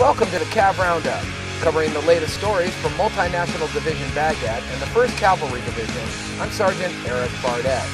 Welcome 0.00 0.30
to 0.30 0.38
the 0.38 0.46
Cav 0.46 0.78
Roundup, 0.78 1.22
covering 1.60 1.92
the 1.92 2.00
latest 2.00 2.32
stories 2.38 2.74
from 2.76 2.92
Multinational 2.92 3.70
Division 3.74 4.08
Baghdad 4.14 4.62
and 4.72 4.80
the 4.80 4.86
1st 4.86 5.14
Cavalry 5.18 5.60
Division. 5.60 6.40
I'm 6.40 6.50
Sergeant 6.52 6.94
Erik 7.06 7.28
Fardette. 7.32 7.86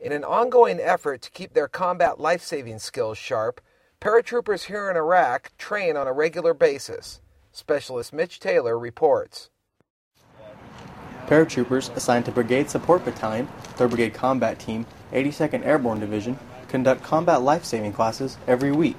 In 0.00 0.10
an 0.10 0.24
ongoing 0.24 0.80
effort 0.80 1.22
to 1.22 1.30
keep 1.30 1.54
their 1.54 1.68
combat 1.68 2.18
life 2.18 2.42
saving 2.42 2.80
skills 2.80 3.18
sharp, 3.18 3.60
paratroopers 4.00 4.64
here 4.64 4.90
in 4.90 4.96
Iraq 4.96 5.56
train 5.58 5.96
on 5.96 6.08
a 6.08 6.12
regular 6.12 6.54
basis. 6.54 7.20
Specialist 7.52 8.12
Mitch 8.12 8.40
Taylor 8.40 8.76
reports. 8.76 9.48
Paratroopers 11.28 11.94
assigned 11.94 12.24
to 12.24 12.32
Brigade 12.32 12.68
Support 12.68 13.04
Battalion, 13.04 13.46
3rd 13.76 13.90
Brigade 13.90 14.14
Combat 14.14 14.58
Team, 14.58 14.86
82nd 15.12 15.64
Airborne 15.64 16.00
Division 16.00 16.36
conduct 16.66 17.04
combat 17.04 17.42
life 17.42 17.64
saving 17.64 17.92
classes 17.92 18.38
every 18.48 18.72
week. 18.72 18.96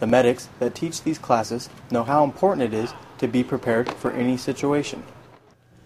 The 0.00 0.06
medics 0.06 0.48
that 0.58 0.74
teach 0.74 1.02
these 1.02 1.18
classes 1.18 1.68
know 1.90 2.04
how 2.04 2.24
important 2.24 2.62
it 2.62 2.74
is 2.74 2.92
to 3.18 3.28
be 3.28 3.44
prepared 3.44 3.90
for 3.90 4.10
any 4.10 4.36
situation. 4.36 5.04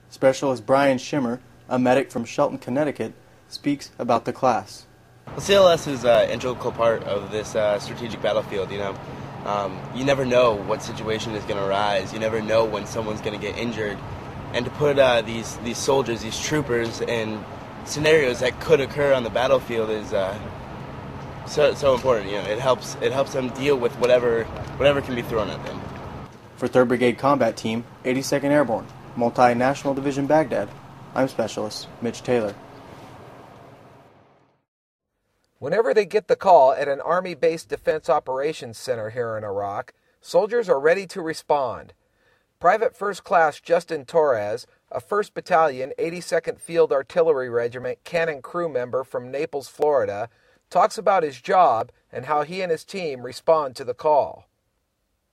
Specialist 0.08 0.64
Brian 0.64 0.98
Shimmer, 0.98 1.40
a 1.68 1.78
medic 1.78 2.10
from 2.10 2.24
Shelton, 2.24 2.58
Connecticut, 2.58 3.12
speaks 3.48 3.90
about 3.98 4.24
the 4.24 4.32
class. 4.32 4.86
Well, 5.26 5.36
CLS 5.36 5.86
is 5.88 6.04
an 6.04 6.30
integral 6.30 6.72
part 6.72 7.04
of 7.04 7.30
this 7.30 7.54
uh, 7.54 7.78
strategic 7.78 8.22
battlefield. 8.22 8.70
You 8.70 8.78
know, 8.78 8.98
um, 9.44 9.78
you 9.94 10.04
never 10.04 10.24
know 10.24 10.54
what 10.54 10.82
situation 10.82 11.34
is 11.34 11.44
going 11.44 11.56
to 11.56 11.66
arise. 11.66 12.12
You 12.12 12.18
never 12.18 12.40
know 12.40 12.64
when 12.64 12.86
someone's 12.86 13.20
going 13.20 13.38
to 13.38 13.46
get 13.46 13.58
injured, 13.58 13.98
and 14.54 14.64
to 14.64 14.70
put 14.72 14.98
uh, 14.98 15.20
these 15.22 15.56
these 15.58 15.78
soldiers, 15.78 16.22
these 16.22 16.40
troopers, 16.40 17.02
in 17.02 17.44
scenarios 17.84 18.40
that 18.40 18.58
could 18.60 18.80
occur 18.80 19.12
on 19.12 19.22
the 19.22 19.30
battlefield 19.30 19.90
is 19.90 20.12
uh, 20.12 20.38
so 21.48 21.74
so 21.74 21.94
important. 21.94 22.30
You 22.30 22.38
know, 22.38 22.48
it 22.48 22.58
helps 22.58 22.96
it 23.00 23.12
helps 23.12 23.32
them 23.32 23.48
deal 23.50 23.76
with 23.76 23.92
whatever 23.94 24.44
whatever 24.76 25.00
can 25.00 25.14
be 25.14 25.22
thrown 25.22 25.50
at 25.50 25.64
them. 25.64 25.80
For 26.56 26.68
3rd 26.68 26.88
Brigade 26.88 27.18
Combat 27.18 27.56
Team, 27.56 27.84
82nd 28.04 28.50
Airborne, 28.50 28.86
Multinational 29.16 29.94
Division 29.94 30.26
Baghdad, 30.26 30.68
I'm 31.14 31.28
Specialist 31.28 31.88
Mitch 32.02 32.22
Taylor. 32.22 32.54
Whenever 35.60 35.92
they 35.92 36.04
get 36.04 36.28
the 36.28 36.36
call 36.36 36.72
at 36.72 36.88
an 36.88 37.00
Army 37.00 37.34
based 37.34 37.68
Defense 37.68 38.08
Operations 38.08 38.78
Center 38.78 39.10
here 39.10 39.36
in 39.36 39.44
Iraq, 39.44 39.92
soldiers 40.20 40.68
are 40.68 40.78
ready 40.80 41.06
to 41.06 41.20
respond. 41.20 41.92
Private 42.60 42.96
First 42.96 43.22
Class 43.22 43.60
Justin 43.60 44.04
Torres, 44.04 44.66
a 44.90 45.00
1st 45.00 45.34
Battalion, 45.34 45.92
82nd 45.98 46.60
Field 46.60 46.92
Artillery 46.92 47.48
Regiment 47.48 47.98
cannon 48.04 48.42
crew 48.42 48.68
member 48.68 49.04
from 49.04 49.30
Naples, 49.30 49.68
Florida, 49.68 50.28
talks 50.70 50.98
about 50.98 51.22
his 51.22 51.40
job 51.40 51.90
and 52.12 52.26
how 52.26 52.42
he 52.42 52.62
and 52.62 52.70
his 52.70 52.84
team 52.84 53.22
respond 53.22 53.76
to 53.76 53.84
the 53.84 53.94
call. 53.94 54.44